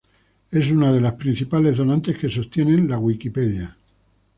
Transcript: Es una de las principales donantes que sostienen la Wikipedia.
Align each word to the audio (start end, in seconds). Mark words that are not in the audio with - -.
Es 0.49 0.71
una 0.71 0.91
de 0.91 0.99
las 0.99 1.13
principales 1.13 1.77
donantes 1.77 2.17
que 2.17 2.27
sostienen 2.27 2.89
la 2.89 2.97
Wikipedia. 2.97 3.77